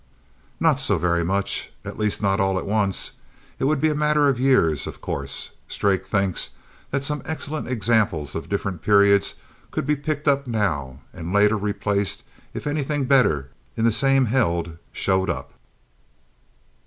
"Not 0.59 0.79
so 0.79 0.97
very 0.97 1.23
much. 1.23 1.71
At 1.85 1.99
least, 1.99 2.23
not 2.23 2.39
all 2.39 2.57
at 2.57 2.65
once. 2.65 3.11
It 3.59 3.65
would 3.65 3.79
be 3.79 3.89
a 3.89 3.93
matter 3.93 4.27
of 4.29 4.39
years, 4.39 4.87
of 4.87 4.99
course. 4.99 5.51
Strake 5.67 6.07
thinks 6.07 6.49
that 6.89 7.03
some 7.03 7.21
excellent 7.23 7.67
examples 7.67 8.33
of 8.33 8.49
different 8.49 8.81
periods 8.81 9.35
could 9.69 9.85
be 9.85 9.95
picked 9.95 10.27
up 10.27 10.47
now 10.47 11.01
and 11.13 11.31
later 11.31 11.55
replaced 11.55 12.23
if 12.51 12.65
anything 12.65 13.05
better 13.05 13.51
in 13.77 13.85
the 13.85 13.91
same 13.91 14.25
held 14.25 14.79
showed 14.91 15.29
up." 15.29 15.51